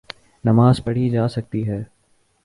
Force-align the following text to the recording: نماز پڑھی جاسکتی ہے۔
نماز 0.43 0.83
پڑھی 0.83 1.09
جاسکتی 1.09 1.67
ہے۔ 1.67 1.81